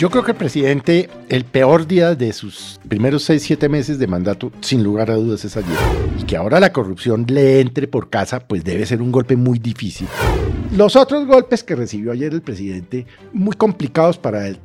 [0.00, 4.06] Yo creo que el presidente, el peor día de sus primeros 6, 7 meses de
[4.06, 5.76] mandato, sin lugar a dudas, es ayer.
[6.18, 9.58] Y que ahora la corrupción le entre por casa, pues debe ser un golpe muy
[9.58, 10.08] difícil.
[10.74, 14.58] Los otros golpes que recibió ayer el presidente, muy complicados para él.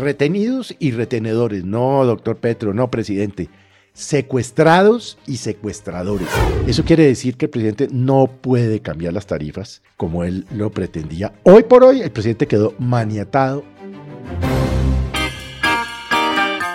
[0.00, 1.64] Retenidos y retenedores.
[1.64, 3.48] No, doctor Petro, no, presidente.
[3.94, 6.28] Secuestrados y secuestradores.
[6.68, 11.32] Eso quiere decir que el presidente no puede cambiar las tarifas como él lo pretendía.
[11.42, 13.64] Hoy por hoy el presidente quedó maniatado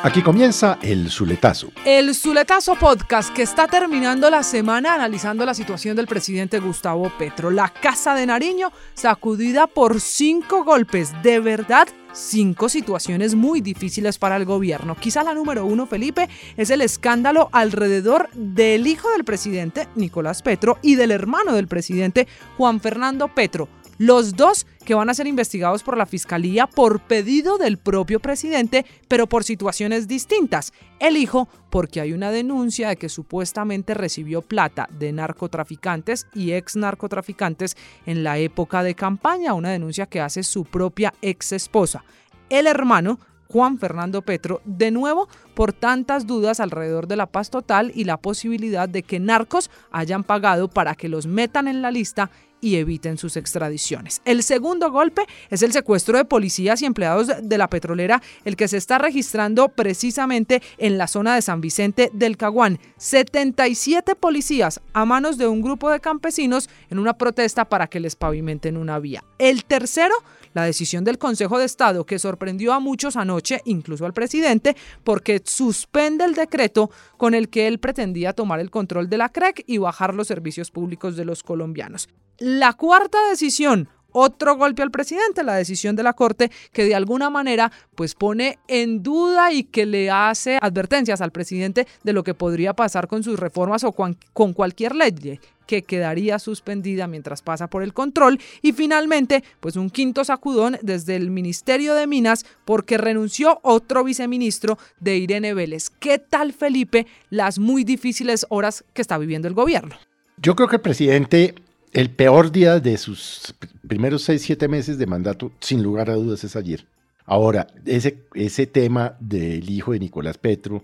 [0.06, 1.72] Aquí comienza el Zuletazo.
[1.86, 7.50] El Zuletazo Podcast que está terminando la semana analizando la situación del presidente Gustavo Petro.
[7.50, 11.14] La Casa de Nariño sacudida por cinco golpes.
[11.24, 14.98] De verdad, cinco situaciones muy difíciles para el gobierno.
[15.00, 20.80] Quizá la número uno, Felipe, es el escándalo alrededor del hijo del presidente, Nicolás Petro,
[20.82, 25.84] y del hermano del presidente, Juan Fernando Petro los dos que van a ser investigados
[25.84, 30.74] por la Fiscalía por pedido del propio presidente, pero por situaciones distintas.
[31.00, 36.76] El hijo, porque hay una denuncia de que supuestamente recibió plata de narcotraficantes y ex
[36.76, 42.04] narcotraficantes en la época de campaña, una denuncia que hace su propia ex esposa.
[42.50, 43.20] El hermano,
[43.54, 48.18] Juan Fernando Petro, de nuevo por tantas dudas alrededor de la paz total y la
[48.18, 52.32] posibilidad de que narcos hayan pagado para que los metan en la lista
[52.64, 54.22] y eviten sus extradiciones.
[54.24, 58.70] El segundo golpe es el secuestro de policías y empleados de la petrolera, el que
[58.70, 62.80] se está registrando precisamente en la zona de San Vicente del Caguán.
[62.98, 68.16] 77 policías a manos de un grupo de campesinos en una protesta para que les
[68.16, 69.26] pavimenten una vía.
[69.38, 70.16] El tercero,
[70.54, 75.42] la decisión del Consejo de Estado que sorprendió a muchos anoche, incluso al presidente, porque
[75.44, 79.78] suspende el decreto con el que él pretendía tomar el control de la CREC y
[79.78, 82.10] bajar los servicios públicos de los colombianos.
[82.40, 87.30] La cuarta decisión, otro golpe al presidente, la decisión de la Corte que de alguna
[87.30, 92.34] manera pues pone en duda y que le hace advertencias al presidente de lo que
[92.34, 94.18] podría pasar con sus reformas o con,
[94.54, 100.24] cualquier ley que quedaría suspendida mientras pasa por el control y finalmente pues un quinto
[100.24, 105.90] sacudón desde el Ministerio de Minas porque renunció otro viceministro de Irene Vélez.
[105.90, 109.96] ¿Qué tal Felipe las muy difíciles horas que está viviendo el gobierno?
[110.38, 111.56] Yo creo que el presidente
[111.94, 113.56] el peor día de sus
[113.88, 116.88] primeros seis, siete meses de mandato, sin lugar a dudas, es ayer.
[117.26, 120.84] Ahora, ese, ese tema del hijo de Nicolás Petro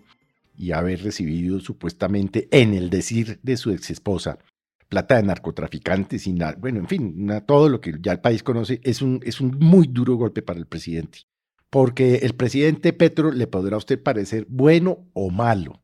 [0.57, 4.37] y haber recibido supuestamente, en el decir de su ex esposa,
[4.87, 8.79] plata de narcotraficantes y nada, bueno, en fin, todo lo que ya el país conoce,
[8.83, 11.19] es un, es un muy duro golpe para el presidente.
[11.69, 15.81] Porque el presidente Petro le podrá a usted parecer bueno o malo,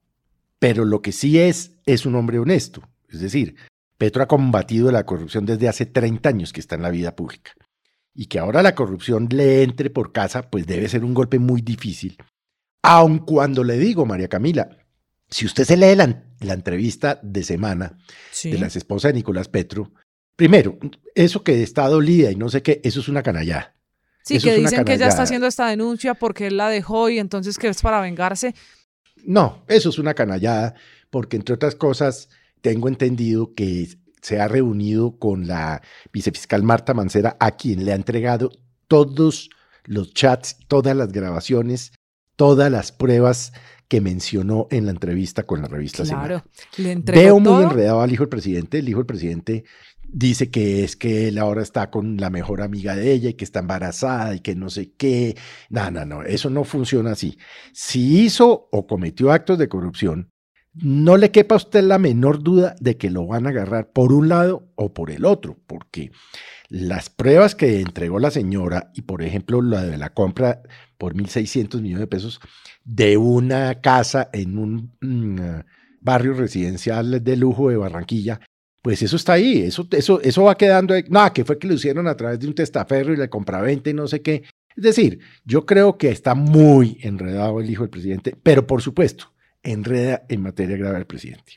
[0.60, 2.82] pero lo que sí es, es un hombre honesto.
[3.08, 3.56] Es decir,
[4.06, 7.54] Petro ha combatido la corrupción desde hace 30 años que está en la vida pública.
[8.14, 11.62] Y que ahora la corrupción le entre por casa, pues debe ser un golpe muy
[11.62, 12.16] difícil.
[12.84, 14.70] Aun cuando le digo, María Camila,
[15.28, 17.98] si usted se lee la, entrevista de semana
[18.44, 19.92] de la esposa de Nicolás Petro,
[20.36, 20.78] primero,
[21.16, 23.74] eso que está dolida y no sé qué, eso es una canallada.
[24.24, 27.58] Sí, que dicen que ella está haciendo esta denuncia porque él la dejó y entonces
[27.58, 28.54] que es para vengarse.
[29.24, 30.76] No, eso es una canallada,
[31.10, 32.30] porque entre otras cosas,
[32.66, 33.88] tengo entendido que
[34.24, 38.50] se ha reunido con la vicefiscal Marta Mancera, a quien le ha entregado
[38.88, 39.52] todos
[39.84, 41.92] los chats, todas las grabaciones,
[42.36, 43.54] todas las pruebas
[43.88, 46.44] que mencionó en la entrevista con la revista claro,
[46.78, 48.80] Le Veo muy enredado al hijo del presidente.
[48.80, 49.64] El hijo del presidente
[50.10, 53.46] dice que es que él ahora está con la mejor amiga de ella y que
[53.46, 55.38] está embarazada y que no sé qué.
[55.70, 57.38] No, no, no, eso no funciona así.
[57.74, 60.32] Si hizo o cometió actos de corrupción,
[60.76, 64.12] no le quepa a usted la menor duda de que lo van a agarrar por
[64.12, 66.12] un lado o por el otro, porque
[66.70, 70.62] las pruebas que entregó la señora y, por ejemplo, la de la compra
[70.98, 72.40] por 1.600 millones de pesos
[72.84, 75.40] de una casa en un mm,
[76.02, 78.40] barrio residencial de lujo de Barranquilla,
[78.82, 82.08] pues eso está ahí, eso, eso, eso va quedando, nada, que fue que lo hicieron
[82.08, 84.44] a través de un testaferro y la compraventa y no sé qué.
[84.76, 89.34] Es decir, yo creo que está muy enredado el hijo del presidente, pero por supuesto,
[89.66, 91.54] enreda en materia grave al presidente.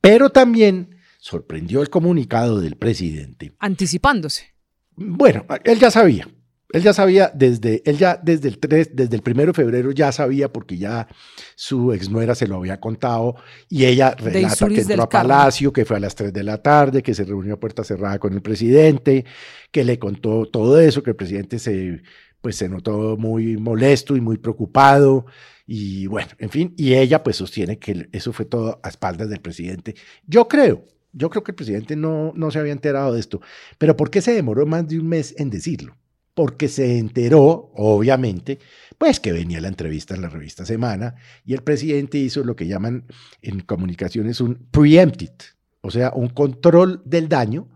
[0.00, 3.52] Pero también sorprendió el comunicado del presidente.
[3.58, 4.54] Anticipándose.
[4.94, 6.28] Bueno, él ya sabía,
[6.72, 10.10] él ya sabía desde, él ya desde el 3, desde el primero de febrero ya
[10.10, 11.06] sabía porque ya
[11.54, 13.36] su exnuera se lo había contado
[13.68, 17.02] y ella relata que entró a Palacio, que fue a las 3 de la tarde,
[17.02, 19.24] que se reunió a puerta cerrada con el presidente,
[19.70, 22.02] que le contó todo eso, que el presidente se,
[22.40, 25.26] pues se notó muy molesto y muy preocupado
[25.66, 29.40] y bueno, en fin, y ella pues sostiene que eso fue todo a espaldas del
[29.40, 29.94] presidente.
[30.26, 33.40] Yo creo, yo creo que el presidente no, no se había enterado de esto,
[33.78, 35.96] pero ¿por qué se demoró más de un mes en decirlo?
[36.36, 38.58] porque se enteró, obviamente,
[38.98, 41.14] pues que venía la entrevista en la revista Semana
[41.46, 43.06] y el presidente hizo lo que llaman
[43.40, 45.32] en comunicaciones un preempted,
[45.80, 47.70] o sea, un control del daño,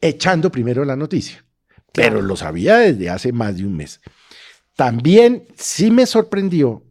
[0.00, 1.44] echando primero la noticia.
[1.92, 4.00] Pero lo sabía desde hace más de un mes.
[4.74, 6.84] También sí me sorprendió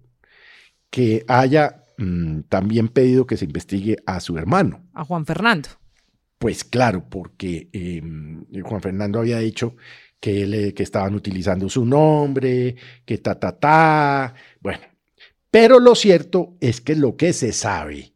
[0.90, 4.84] que haya mm, también pedido que se investigue a su hermano.
[4.94, 5.70] A Juan Fernando.
[6.38, 9.76] Pues claro, porque em, Juan Fernando había dicho
[10.20, 12.76] que, que estaban utilizando su nombre,
[13.06, 14.34] que ta, ta, ta.
[14.62, 14.82] Bueno,
[15.52, 18.14] pero lo cierto es que lo que se sabe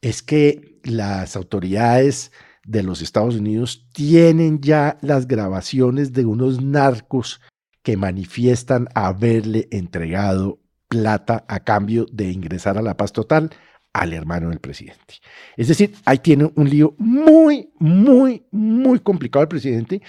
[0.00, 2.32] es que las autoridades
[2.64, 7.40] de los Estados Unidos tienen ya las grabaciones de unos narcos
[7.82, 13.50] que manifiestan haberle entregado plata a cambio de ingresar a la paz total
[13.92, 15.14] al hermano del presidente.
[15.56, 20.02] Es decir, ahí tiene un lío muy, muy, muy complicado el presidente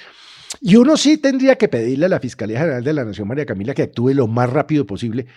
[0.61, 3.73] y uno sí tendría que pedirle a la Fiscalía General de la Nación, María Camila,
[3.73, 5.27] que actúe lo más rápido posible,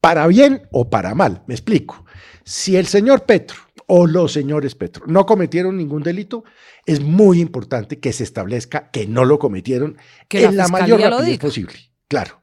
[0.00, 1.42] para bien o para mal.
[1.46, 2.04] Me explico.
[2.44, 6.44] Si el señor Petro o los señores Petro no cometieron ningún delito,
[6.86, 9.96] es muy importante que se establezca que no lo cometieron
[10.28, 11.74] que en la, mayor rapidez posible.
[12.08, 12.42] Claro.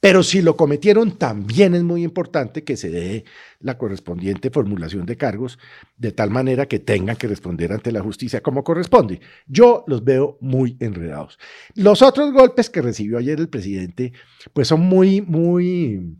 [0.00, 3.24] Pero si lo cometieron, también es muy importante que se dé
[3.60, 5.58] la correspondiente formulación de cargos
[5.96, 9.20] de tal manera que tengan que responder ante la justicia como corresponde.
[9.48, 11.38] Yo los veo muy enredados.
[11.74, 14.12] Los otros golpes que recibió ayer el presidente,
[14.52, 16.16] pues son muy, muy,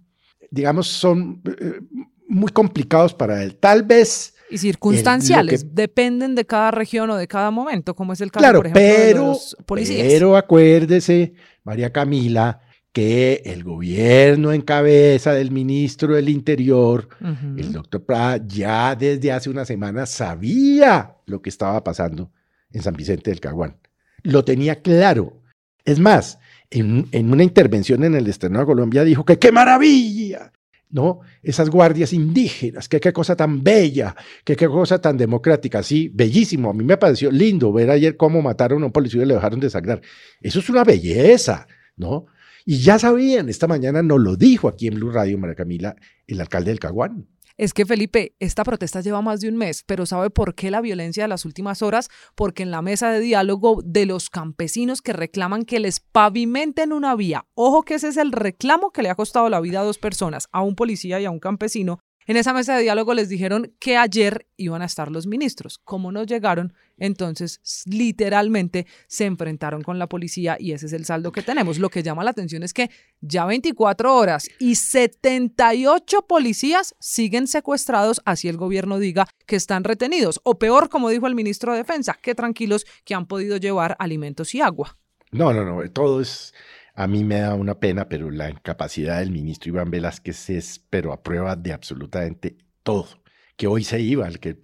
[0.51, 1.81] digamos, son eh,
[2.27, 3.57] muy complicados para él.
[3.57, 4.35] Tal vez...
[4.51, 8.59] Y circunstanciales, dependen de cada región o de cada momento, como es el caso, claro,
[8.61, 10.09] por ejemplo, pero, de los policías.
[10.09, 17.09] Pero acuérdese, María Camila, que el gobierno en cabeza del ministro del Interior,
[17.57, 22.31] el doctor Prada, ya desde hace una semana sabía lo que estaba pasando
[22.73, 23.77] en San Vicente del Caguán.
[24.23, 25.43] Lo tenía claro.
[25.85, 26.39] Es más,
[26.71, 30.53] en, una intervención en el externo de Colombia dijo que qué maravilla,
[30.91, 31.21] ¿no?
[31.43, 34.15] Esas guardias indígenas, que qué cosa tan bella,
[34.45, 36.71] que qué cosa tan democrática, sí, bellísimo.
[36.71, 39.61] A mí me pareció lindo ver ayer cómo mataron a un policía y le dejaron
[39.61, 40.01] de sangrar.
[40.41, 41.67] Eso es una belleza,
[41.97, 42.27] ¿no?
[42.71, 45.97] Y ya sabían, esta mañana nos lo dijo aquí en Blue Radio, María Camila,
[46.27, 47.27] el alcalde del Caguán.
[47.57, 50.83] Es que Felipe, esta protesta lleva más de un mes, pero ¿sabe por qué la
[50.83, 52.11] violencia de las últimas horas?
[52.35, 57.17] Porque en la mesa de diálogo de los campesinos que reclaman que les pavimenten una
[57.17, 59.97] vía, ojo que ese es el reclamo que le ha costado la vida a dos
[59.97, 63.73] personas, a un policía y a un campesino, En esa mesa de diálogo les dijeron
[63.79, 65.79] que ayer iban a estar los ministros.
[65.79, 71.33] Como no llegaron, entonces literalmente se enfrentaron con la policía y ese es el saldo
[71.33, 71.79] que tenemos.
[71.79, 72.91] Lo que llama la atención es que
[73.23, 80.39] ya 24 horas y 78 policías siguen secuestrados, así el gobierno diga que están retenidos.
[80.45, 84.55] O peor, como dijo el ministro de Defensa, que tranquilos que han podido llevar alimentos
[84.55, 84.99] y agua.
[85.31, 86.53] No, no, no, todo es,
[86.99, 91.13] a mí me da una pena, pero la incapacidad del ministro Iván Velázquez es, pero
[91.13, 93.23] a prueba de absolutamente todo.
[93.57, 94.59] Que hoy se iba, el, que,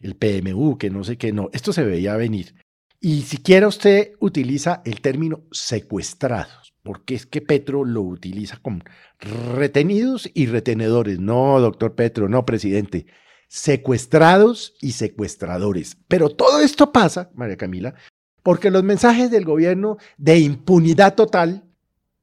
[0.00, 2.54] el PMU, que no sé qué, no, esto se veía venir.
[3.00, 8.78] Y siquiera usted utiliza el término secuestrados, porque es que Petro lo utiliza como
[9.18, 11.18] retenidos y retenedores.
[11.18, 13.06] No, doctor Petro, no, presidente.
[13.48, 15.96] Secuestrados y secuestradores.
[16.06, 17.96] Pero todo esto pasa, María Camila,
[18.42, 21.64] porque los mensajes del gobierno de impunidad total,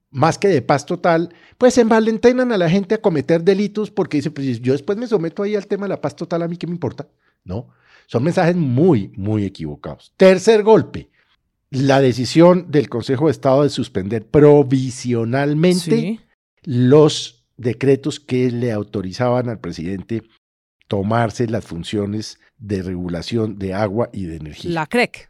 [0.09, 4.31] más que de paz total, pues envalentenan a la gente a cometer delitos porque dice,
[4.31, 6.67] pues yo después me someto ahí al tema de la paz total, a mí qué
[6.67, 7.07] me importa.
[7.43, 7.69] No,
[8.07, 10.13] son mensajes muy, muy equivocados.
[10.17, 11.09] Tercer golpe,
[11.69, 16.21] la decisión del Consejo de Estado de suspender provisionalmente
[16.63, 20.23] los decretos que le autorizaban al presidente
[20.87, 24.71] tomarse las funciones de regulación de agua y de energía.
[24.71, 25.29] La CREC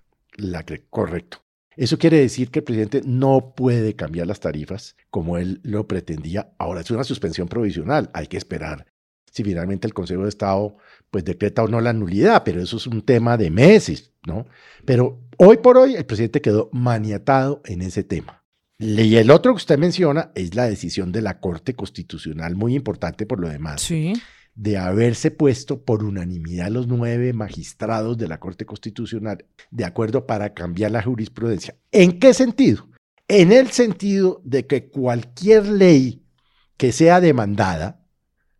[0.89, 1.43] correcto.
[1.75, 6.51] Eso quiere decir que el presidente no puede cambiar las tarifas como él lo pretendía.
[6.57, 8.87] Ahora es una suspensión provisional, hay que esperar
[9.31, 10.77] si finalmente el Consejo de Estado
[11.11, 14.47] pues decreta o no la nulidad, pero eso es un tema de meses, ¿no?
[14.83, 18.43] Pero hoy por hoy el presidente quedó maniatado en ese tema.
[18.79, 23.27] Y el otro que usted menciona es la decisión de la Corte Constitucional, muy importante
[23.27, 23.81] por lo demás.
[23.81, 24.13] Sí
[24.57, 30.55] de haberse puesto por unanimidad los nueve magistrados de la Corte Constitucional de acuerdo para
[30.55, 31.75] cambiar la jurisprudencia.
[31.91, 32.89] ¿En qué sentido?
[33.27, 36.23] En el sentido de que cualquier ley
[36.75, 38.03] que sea demandada,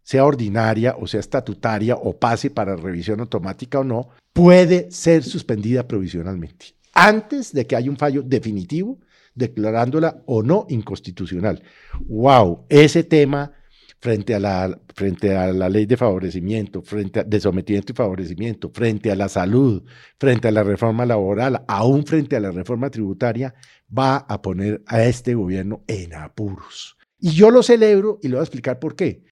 [0.03, 5.87] sea ordinaria o sea estatutaria o pase para revisión automática o no, puede ser suspendida
[5.87, 8.99] provisionalmente, antes de que haya un fallo definitivo
[9.33, 11.63] declarándola o no inconstitucional.
[12.07, 12.65] ¡Wow!
[12.69, 13.53] Ese tema
[13.99, 18.69] frente a la, frente a la ley de favorecimiento, frente a, de sometimiento y favorecimiento,
[18.73, 19.83] frente a la salud,
[20.19, 23.53] frente a la reforma laboral, aún frente a la reforma tributaria,
[23.95, 26.97] va a poner a este gobierno en apuros.
[27.19, 29.23] Y yo lo celebro y le voy a explicar por qué.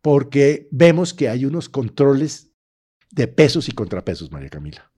[0.00, 2.52] Porque vemos que hay unos controles
[3.10, 4.90] de pesos y contrapesos, María Camila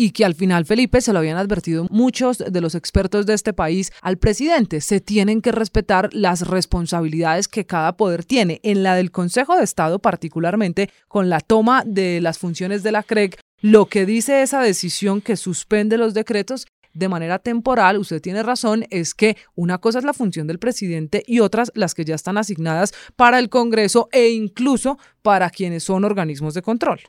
[0.00, 3.52] y que al final, Felipe, se lo habían advertido muchos de los expertos de este
[3.52, 4.80] país al presidente.
[4.80, 8.60] Se tienen que respetar las responsabilidades que cada poder tiene.
[8.62, 13.02] En la del Consejo de Estado, particularmente con la toma de las funciones de la
[13.02, 18.42] CREG, lo que dice esa decisión que suspende los decretos de manera temporal, usted tiene
[18.42, 22.14] razón, es que una cosa es la función del presidente y otras las que ya
[22.14, 27.00] están asignadas para el Congreso e incluso para quienes son organismos de control.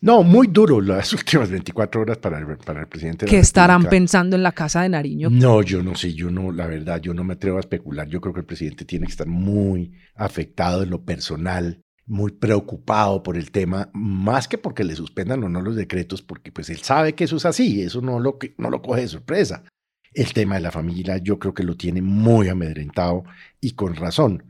[0.00, 3.26] No, muy duro las últimas 24 horas para el, para el presidente.
[3.26, 5.30] ¿Qué estarán pensando en la casa de Nariño?
[5.30, 8.08] No, yo no sé, yo no, la verdad, yo no me atrevo a especular.
[8.08, 13.22] Yo creo que el presidente tiene que estar muy afectado en lo personal, muy preocupado
[13.22, 16.78] por el tema, más que porque le suspendan o no los decretos, porque pues él
[16.78, 19.64] sabe que eso es así, eso no lo, no lo coge de sorpresa.
[20.12, 23.24] El tema de la familia yo creo que lo tiene muy amedrentado
[23.60, 24.44] y con razón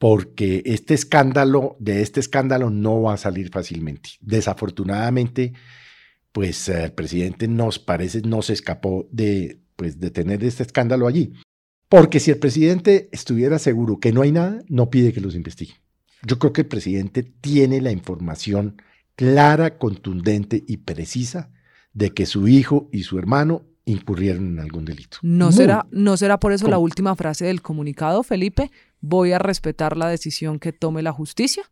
[0.00, 4.12] porque este escándalo, de este escándalo no va a salir fácilmente.
[4.22, 5.52] Desafortunadamente,
[6.32, 11.34] pues el presidente nos parece no se escapó de, pues, de tener este escándalo allí.
[11.90, 15.74] Porque si el presidente estuviera seguro que no hay nada, no pide que los investigue.
[16.22, 18.80] Yo creo que el presidente tiene la información
[19.16, 21.50] clara, contundente y precisa
[21.92, 25.18] de que su hijo y su hermano incurrieron en algún delito.
[25.20, 28.70] ¿No, será, ¿no será por eso la última frase del comunicado, Felipe?
[29.00, 31.64] Voy a respetar la decisión que tome la justicia?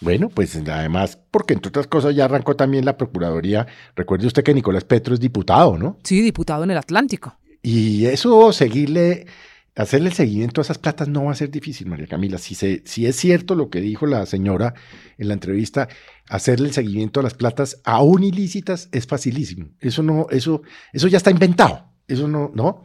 [0.00, 3.66] Bueno, pues además, porque entre otras cosas ya arrancó también la Procuraduría.
[3.96, 5.98] Recuerde usted que Nicolás Petro es diputado, ¿no?
[6.04, 7.36] Sí, diputado en el Atlántico.
[7.62, 9.26] Y eso, seguirle,
[9.74, 12.38] hacerle el seguimiento a esas platas no va a ser difícil, María Camila.
[12.38, 14.74] Si, se, si es cierto lo que dijo la señora
[15.18, 15.88] en la entrevista,
[16.28, 19.70] hacerle el seguimiento a las platas aún ilícitas es facilísimo.
[19.80, 21.88] Eso no, eso, eso ya está inventado.
[22.06, 22.84] Eso no, ¿no?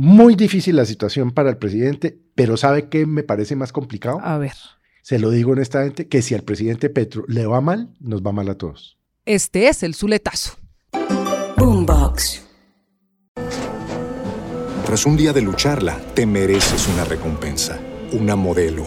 [0.00, 4.20] Muy difícil la situación para el presidente, pero ¿sabe qué me parece más complicado?
[4.22, 4.52] A ver.
[5.02, 8.48] Se lo digo honestamente, que si al presidente Petro le va mal, nos va mal
[8.48, 8.96] a todos.
[9.24, 10.52] Este es el Zuletazo.
[11.56, 12.46] Boombox.
[14.86, 17.80] Tras un día de lucharla, te mereces una recompensa,
[18.12, 18.86] una modelo,